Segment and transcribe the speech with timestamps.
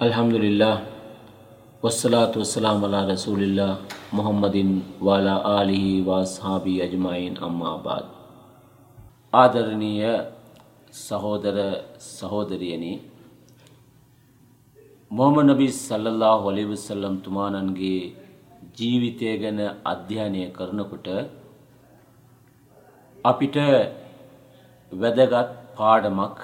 [0.00, 0.76] අල්හම්දුලිල්ලා
[1.82, 3.74] වස්සලාතු වස්සලාම් අලා රසූලිල්ලා
[4.12, 4.70] මුහම්මදින්
[5.04, 8.06] වාලා ආලිහි වාස්හාබී අජමයින් අම්මාබාද.
[9.32, 10.14] ආදරණීය
[10.98, 11.58] සහෝදර
[12.08, 12.90] සහෝදරියනි
[15.10, 18.02] මොහම නබි සල්ලල්له වලිවසල්ලම් තුමානන්ගේ
[18.76, 21.08] ජීවිතය ගැන අධ්‍යයනය කරනකොට
[23.24, 23.56] අපිට
[24.92, 26.36] වැදගත් පාඩමක්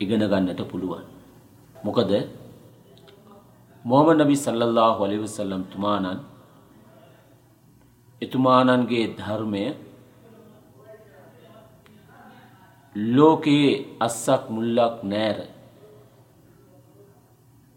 [0.00, 1.15] ඉගෙන ගන්නට පුළුවන්.
[1.86, 2.12] මොකද?
[3.84, 6.20] මොහමඩ් නබි සල්ලල්ලාහු අලයිහි වසල්ලම් තුමාණන්
[8.22, 9.64] එතුමාණන්ගේ ධර්මය
[13.14, 15.38] ලෝකයේ අස්සක් මුල්ලක් නැර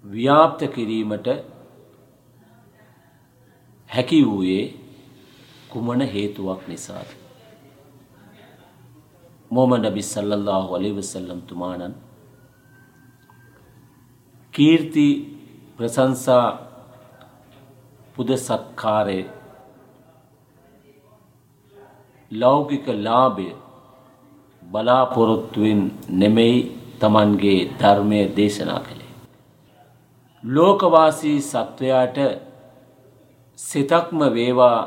[0.04, 1.28] ව්‍යාප්ත කිරීමට
[3.90, 4.66] හැකි වූයේ
[5.72, 7.10] කුමන හේතුවක් නිසාද?
[9.52, 11.96] මොහමඩ් නබි සල්ලල්ලාහු අලයිහි වසල්ලම් තුමාණන්
[14.60, 15.08] කීර්ති
[15.78, 16.48] ප්‍රසංසා
[18.16, 19.20] පුද සත්කාරය
[22.32, 23.50] ලෞකික ලාභය
[24.64, 26.58] බලාපොරොත්තුවෙන් නෙමෙයි
[27.00, 29.14] තමන්ගේ ධර්මය දේශනා කළේ.
[30.44, 32.18] ලෝකවාසී සත්වයාට
[33.60, 34.80] සිතක්ම වේවා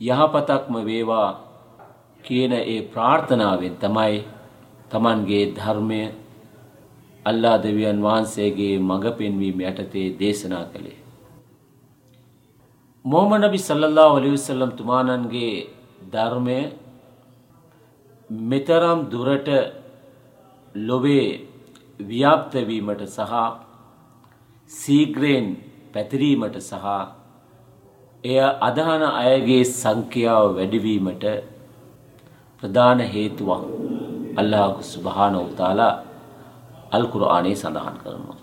[0.00, 1.30] යහපතක්ම වේවා
[2.24, 4.18] කියන ඒ ප්‍රාර්ථනාවෙන් තමයි
[4.90, 6.02] තමන්ගේ ධර්මය
[7.26, 10.98] අල්ලා දෙවියන් වහන්සේගේ මඟ පෙන්වීම යටතේ දේශනා කළේ.
[13.04, 15.54] මොහම නබි සල්ලල්ලා ඔලිවසල්ලම් තුමානන්ගේ
[16.12, 16.58] ධර්මය
[18.46, 19.48] මෙතරම් දුරට
[20.74, 21.28] ලොවේ
[22.00, 23.34] ව්‍යාප්තවීමට සහ
[24.70, 25.46] සීග්‍රයෙන්
[25.92, 26.86] පැතිරීමට සහ
[28.24, 31.24] එය අදහන අයගේ සංඛ්‍යාව වැඩිවීමට
[32.62, 33.62] ප්‍රධාන හේතුවක්
[34.36, 35.34] අල්ලාහු සුබහාන
[36.94, 38.38] අල් කුර්ආනයේ සඳහන් කරනවා.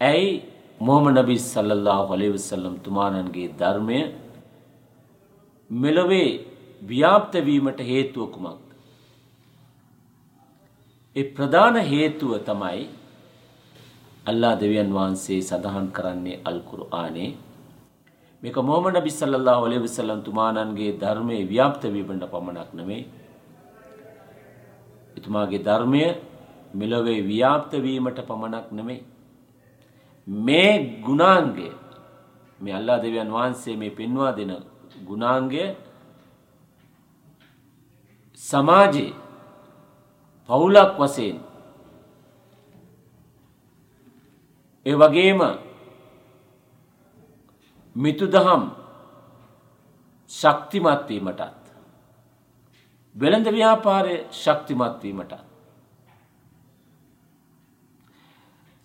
[0.00, 0.30] ඇයි
[0.80, 3.98] මොහමඩ් නබි සල්ලල්ලාහු අලයිහි වසල්ලම් තුමාණන්ගේ ධර්මය
[5.70, 6.30] මෙලොවේ
[6.84, 8.64] ව්‍යාප්ත වීමට හේතුව කුමක්ද?
[11.16, 12.80] ඒ ප්‍රධාන හේතුව තමයි
[14.26, 17.30] අල්ලා දෙවියන් වහන්සේ සඳහන් කරන්නේ අල් කුර්ආනයේ
[18.42, 23.02] මේක මොහමඩ් නබි සල්ලල්ලාහු අලයිහි වසල්ලම් තුමාණන්ගේ ධර්මයේ ව්‍යාප්ත වීමට පමණක් නෙමෙයි
[25.16, 26.02] එතුමාගේ ධර්මය
[26.74, 29.04] මෙලොවේ ව්‍යාප්ත වීමට පමණක් නෙමෙයි.
[30.26, 31.68] මේ ගුණාංගය
[32.60, 34.52] මේ අල්ලා දෙවියන් වහන්සේ මේ පෙන්වා දෙන
[35.06, 35.64] ගුණාංගය
[38.40, 39.14] සමාජයේ
[40.48, 41.36] පවුලක් වශයෙන්
[44.86, 45.40] ඒ වගේම
[47.96, 48.62] මිතුදහම්
[50.30, 51.64] ශක්තිමත් වීමටත්
[53.14, 55.49] වෙළඳ ව්‍යාපාරය ශක්තිමත් වීමටත්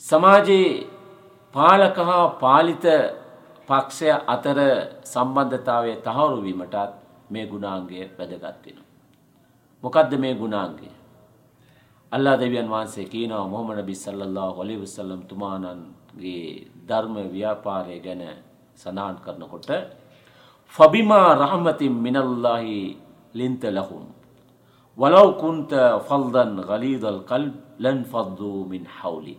[0.06, 0.88] සමාජයේ
[1.56, 2.86] පාලක හා පාලිත
[3.70, 4.60] පක්ෂය අතර
[5.04, 6.76] සම්බන්ධතාවය තහවුරු වීමටත්
[7.30, 8.86] මේ ගුණාංගය වැදගත් වෙනවා.
[9.84, 10.90] මොකද්ද මේ ගුණාංගය?
[12.12, 16.46] අල්ලා දෙවියන් වහන්සේ කියනවා මොහමඩ නබි සල්ලල්ලාහු අලයිහි වසල්ලම් තුමාණන්ගේ
[16.88, 18.22] ධර්ම ව්‍යාපාරය ගැන
[18.78, 19.70] සඳහන් කරනකොට
[20.76, 22.78] ෆබිමා රහමතින් මිනල්ලාහි
[23.34, 24.06] ලින්ත ලහුම්
[24.98, 25.72] වලව් කුන්ත
[26.08, 29.36] ෆල්දන් ගලීදල් කල්බ් ලන් ෆද්දු මින් හවුලි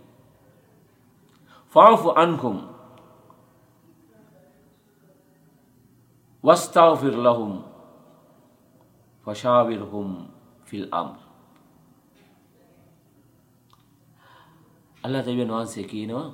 [1.76, 2.56] ෆාෆු අන්හුම්
[6.44, 7.52] වස්තාවෆිර් ලහුම්
[9.26, 10.10] ෆෂාවිර්හුම්
[10.64, 11.18] ෆිල් අම්ර්
[15.04, 16.28] අල්ලා දෙවියන් වහන්සේ කියනවා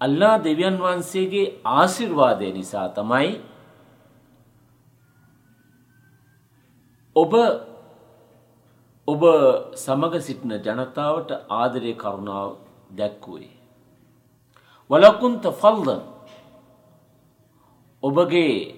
[0.00, 3.28] අල්ලා දෙවියන් වහන්සේගේ ආශිර්වාදය නිසා තමයි
[7.16, 7.36] ඔබ
[9.08, 9.22] ඔබ
[9.76, 12.56] සමග සිටින ජනතාවට ආදරය කරුණාව
[12.90, 13.54] දැක්වුවේ.
[14.90, 16.02] වලකුන්ත ෆල්දන්
[18.02, 18.74] ඔබගේ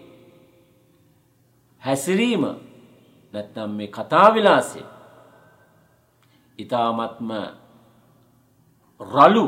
[1.82, 2.44] හැසිරීම
[3.34, 4.87] නැත්නම් මේ කතාවිලාසේ
[6.59, 7.31] ඉතාමත්ම
[9.01, 9.47] රලු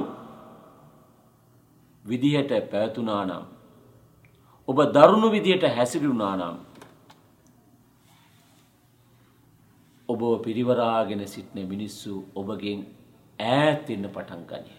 [2.05, 3.44] විදිහට පැවතුනා නම්
[4.69, 6.56] ඔබ දරුණු විදිහට හැසිරුණා නම්
[10.08, 12.81] ඔබ පිරිවරාගෙන සිටින මිනිස්සු ඔබගෙන්
[13.43, 14.79] ඈත් වෙන්න පටන් ගනී.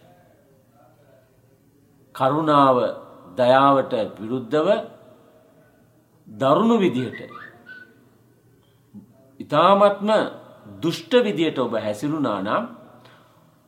[2.16, 2.78] කරුණාව
[3.38, 4.68] දයාවට විරුද්ධව
[6.28, 7.20] දරුණු විදිහට
[9.40, 10.10] ඊ타මත්ම
[10.82, 12.66] දුෂ්ට විදියට ඔබ හැසිරුණා නම්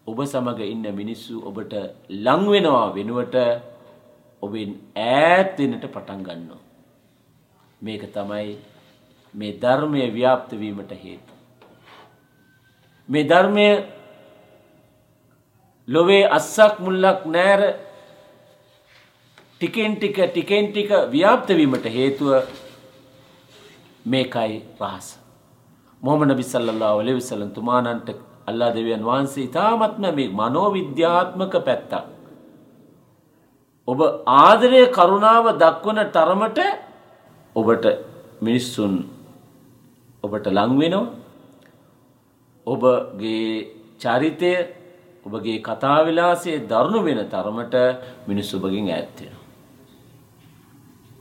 [0.08, 1.74] ඔබ සමග ඉන්න මිනිස්සු ඔබට
[2.10, 3.36] ලං වෙනවා වෙනුවට
[4.44, 6.62] ඔබෙන් ඈත් වෙන්නට පටන් ගන්නවා.
[7.82, 8.58] මේක තමයි
[9.34, 11.34] මේ ධර්මය ව්‍යාප්ත වීමට හේතු.
[13.10, 13.68] මේ ධර්මය
[15.88, 17.62] ලොවේ අස්සක් මුල්ලක් නෑර
[19.58, 22.32] ටිකෙන් ටික ටිකෙන් ටික ව්‍යාප්තවීමට හේතුව
[24.06, 25.08] මේකයි රහස.
[26.02, 28.10] මොහම නබි සල්ලල්ලා ඔලෙ විසලන් තුමානන්ට
[28.50, 31.94] අල්ලා දෙවියන් වහන්සේ ඉතාමත්ම මේ මනෝවිද්‍යාත්මක පැත්තක්.
[33.88, 34.00] ඔබ
[34.38, 36.60] ආදරය කරුණාව දක්වන තරමට
[37.56, 37.86] ඔබට
[38.42, 38.94] මිනිස්සුන්
[40.24, 41.06] ඔබට ලංවෙනවා
[42.68, 43.46] ඔබගේ
[44.02, 44.52] චරිතය
[45.26, 47.76] ඔබගේ කතාවිලාසේ දරුණු වෙන තරමට
[48.28, 49.34] මිනිස් ඔබගින් ඇත්තෙන.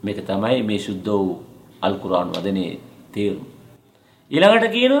[0.03, 1.41] මේක තමයි මේ ශුද්ධ වූ
[1.81, 2.71] අල්කුරාන් වදනේ
[3.11, 3.45] තේරුම්.
[4.31, 4.93] ඊළඟට කියන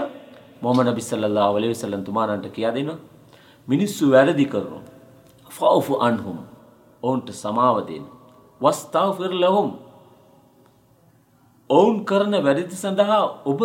[0.61, 2.91] මොහම නබිස්සල්ලා වලේ විසල්ලන් තුමානන්ට කියා දෙන
[3.67, 4.79] මිනිස්සු වැරදි කරනු.
[5.49, 6.37] ෆව්ෆු අන්හුම්
[7.03, 8.05] ඔවුන්ට සමාවදෙන්.
[8.61, 9.69] වස්තාව ෆිර ලහුම්
[11.69, 13.61] ඔවුන් කරන වැරදි සඳහා ඔබ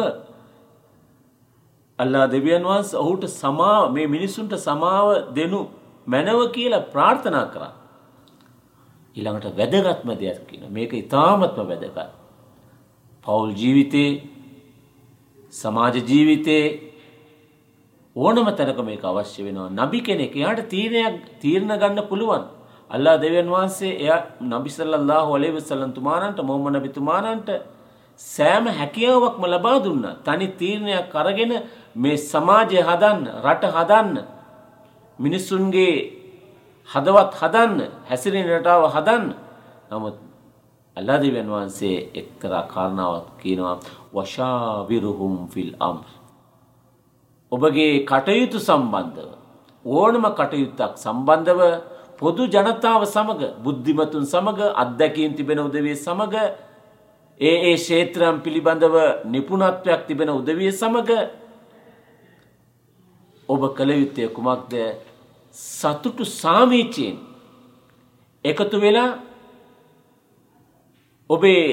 [2.03, 5.61] අල්ලා දෙවියන් වහන්ස ඔහුට සමාව මේ මිනිස්සුන්ට සමාව දෙනු
[6.07, 7.73] මැනව කියලා ප්‍රාර්ථනා කරා.
[9.17, 11.99] ඊළඟට වැදගත්ම දෙයක් කියන මේක ඉතාමත්ම වැදගත්.
[13.25, 14.11] පවුල් ජීවිතේ
[15.53, 16.65] සමාජ ජීවිතේ
[18.17, 19.69] ඕනම තැනක මේක අවශ්‍ය වෙනවා.
[19.71, 22.45] නබි කෙනෙක් එයාට තීරණයක් තීරණ ගන්න පුළුවන්.
[22.91, 27.49] අල්ලා දෙවියන් වහන්සේ එයා නබි සල්ලල්ලාහු අලයිහි වසල්ලම් තුමාණන්ට මොහම්මද් නබි තුමාණන්ට
[28.21, 30.15] සෑම හැකියාවක්ම ලබා දුන්නා.
[30.25, 31.53] තනි තීරණයක් අරගෙන
[31.97, 34.17] මේ සමාජය හදන්න, රට හදන්න,
[35.19, 35.95] මිනිසුන්ගේ
[36.89, 37.79] හදවත් හදන්න,
[38.09, 39.25] හැසිරෙන රටාව හදන්න.
[39.91, 40.17] නමුත්
[40.97, 43.77] අල්ලා දෙවියන් වහන්සේ එක්තරා කාරණාවක් කියනවා
[44.15, 46.07] වශාවිරුහුම් ෆිල් අම්ර්.
[47.53, 49.31] ඔබගේ කටයුතු සම්බන්ධව
[49.85, 51.61] ඕනම කටයුත්තක් සම්බන්ධව
[52.19, 56.35] පොදු ජනතාව සමග බුද්ධිමතුන් සමග අත්දැකීම් තිබෙන උදවිය සමග
[57.41, 58.97] ඒ ඒ ක්ෂේත්‍රම් පිළිබඳව
[59.33, 61.11] නිපුණත්වයක් තිබෙන උදවිය සමග
[63.49, 64.75] ඔබ කළ යුත්තේ කුමක්ද
[65.55, 67.17] සතුටු සාමීචයෙන්
[68.45, 69.11] එකතු වෙලා
[71.31, 71.65] ඔබේ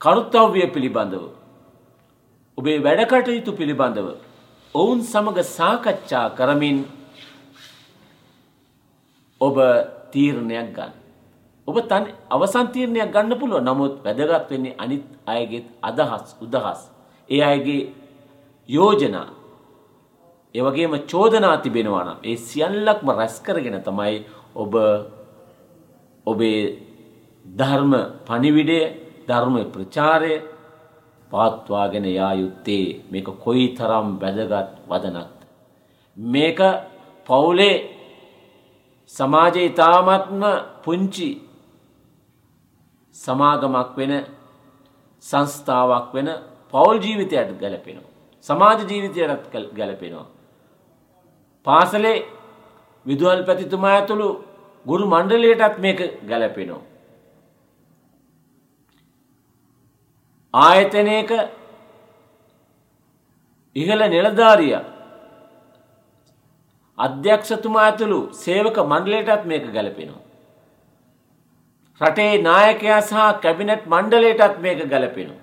[0.00, 1.24] කරුත්තව්‍ය පිළිබඳව
[2.58, 4.08] ඔබේ වැඩකටයුතු පිළිබඳව
[4.74, 6.78] ඔවුන් සමග සාකච්ඡා කරමින්
[9.40, 9.56] ඔබ
[10.12, 10.99] තීරණයක් ගන්න.
[11.70, 13.64] ඔබ තන අවසන් තීරණයක් ගන්න පුළුවන්.
[13.64, 16.80] නමුත් වැදගත් වෙන්නේ අනිත් අයගේ අදහස්, උදහස්.
[17.28, 17.82] ඒ අයගේ
[18.68, 19.28] යෝජනා
[20.54, 24.16] ඒ වගේම චෝදනා තිබෙනවා නම් ඒ සියල්ලක්ම රැස් කරගෙන තමයි
[24.54, 24.72] ඔබ
[26.26, 26.62] ඔබේ
[27.44, 27.92] ධර්ම
[28.26, 28.80] පණිවිඩය
[29.28, 30.34] ධර්ම ප්‍රචාරය
[31.30, 35.40] පවත්වාගෙන යා යුත්තේ මේක කොයි තරම් වැදගත් වදනක්ද.
[36.16, 36.60] මේක
[37.26, 37.76] පවුලේ
[39.12, 40.42] සමාජය ඉතාමත්ම
[40.84, 41.30] පුංචි
[43.16, 44.12] සමාගමක් වෙන
[45.24, 46.28] සංස්ථාවක් වෙන
[46.72, 48.10] පවුල් ජීවිතයට ගැලපෙනවා.
[48.44, 50.26] සමාජ ජීවිතයටත් ගැලපෙනවා.
[51.66, 52.18] පාසලේ
[53.06, 54.28] විදුහල් පැතිතුමා ඇතුළු
[54.86, 56.82] ගුරු මණ්ඩලයටත් මේක ගැලපෙනවා.
[60.54, 61.30] ආයතනයක
[63.76, 64.74] ඉහළ නිලධාරිය
[66.98, 70.29] අධ්‍යක්ෂතුමා ඇතුළු සේවක මණ්ඩලයටත් මේක ගැලපෙනවා.
[72.00, 75.40] රටේ නායකයා සහ කැබිනට් මණ්ඩලයටත් මේක ගැලපෙනවා.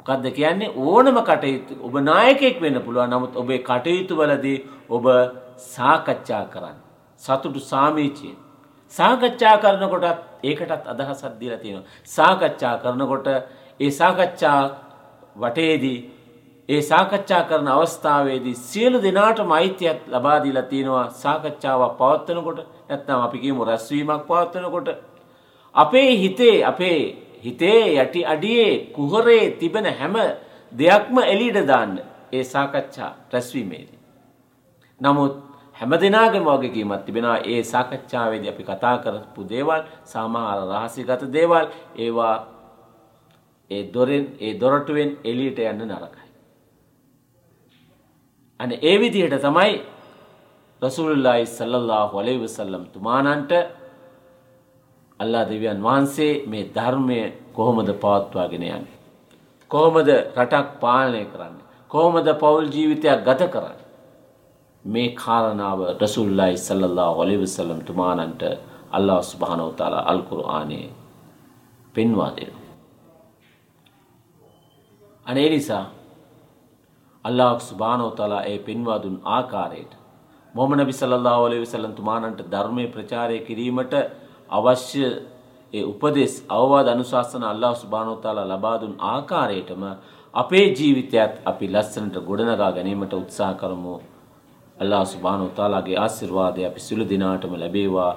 [0.00, 4.58] මොකක්ද කියන්නේ ඕනම කටයුතු ඔබ නායකයෙක් වෙන්න පුළුවන් නමුත් ඔබේ කටයුතු වලදී
[4.90, 5.06] ඔබ
[5.66, 6.78] සාකච්ඡා කරන්න.
[7.20, 8.36] සතුටු සාමීචයෙන්.
[8.92, 10.06] සාකච්ඡා කරනකොටත්
[10.44, 11.88] ඒකටත් අදහසක් දීලා තියෙනවා.
[12.06, 13.26] සාකච්ඡා කරනකොට
[13.80, 14.60] ඒ සාකච්ඡා
[15.36, 15.98] වටේදී
[16.68, 23.64] ඒ සාකච්ඡා කරන අවස්ථාවේදී සියලු දෙනාටම අයිතියක් ලබා දීලා තියෙනවා සාකච්ඡාවක් පවත්වනකොට නැත්නම් අපි කියමු
[23.64, 24.88] රැස්වීමක් පවත්වනකොට
[25.74, 27.00] අපේ හිතේ අපේ
[27.44, 30.14] හිතේ යටි අඩියේ කුහරේ තිබෙන හැම
[30.72, 31.98] දෙයක්ම එළියට දාන්න
[32.32, 33.98] ඒ සාකච්ඡා රැස්වීමේදී.
[35.00, 35.34] නමුත්
[35.74, 41.66] හැම දෙනාගේම වගකීමක් තිබෙනවා ඒ සාකච්ඡාවේදී අපි කතා කරපු දේවල් සමහර රහසිගත දේවල්
[41.96, 42.36] ඒවා
[43.70, 46.26] ඒ දොරෙන් ඒ දොරටුවෙන් එළියට යන්න නරකයි.
[48.60, 49.74] අනේ ඒ විදිහට තමයි
[50.82, 53.52] රසූලුල්ලාහි සල්ලල්ලාහු අලයිහි වසල්ලම් තුමානන්ට
[55.20, 57.20] අල්ලා දෙවියන් වහන්සේ මේ ධර්මය
[57.52, 58.96] කොහොමද පවත්වාගෙන යන්නේ.
[59.70, 61.56] කොහොමද රටක් පාලනය කරන්න.
[61.90, 63.80] කොහොමද පවුල් ජීවිතයක් ගත කරන්න.
[64.84, 68.42] මේ කාරණාව රසුල්ලයි සල්ලල්ලා ඔලිවිසල්ලම් තුමානන්ට
[68.90, 70.88] අල්ලා ස්භානවතාලා අල්කුරු ආනයේ
[71.94, 72.54] පෙන්වා දෙන.
[75.26, 75.84] අනේ නිසා
[77.24, 79.92] අල්ලා ස්භානවතලා ඒ පෙන්වාදුන් ආකාරයට
[80.55, 83.93] මොම නබි සල්ලා ඔලි විසල්ලම් තුමානන්ට ධර්මය ප්‍රචාරය කිරීමට
[84.49, 85.03] අවශ්‍ය
[85.73, 89.83] ඒ උපදෙස් අවවාද අනුශාසන අල්ලා සුභානෝතාලා ලබා දුන් ආකාරයටම
[90.33, 93.95] අපේ ජීවිතයත් අපි ලස්සනට ගොඩනගා ගැනීමට උත්සාහ කරමු.
[94.77, 98.13] අල්ලාහ් සුබ්හානහු තාලාගේ ආශිර්වාදය අපි සිළු දිනාටම ලැබේවා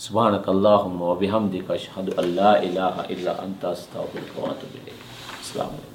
[0.00, 5.00] سبحانك اللهم وبحمدك أشهد أن لا إله إلا أنت أستغفرك وأتوب إليك
[5.40, 5.93] السلام عليكم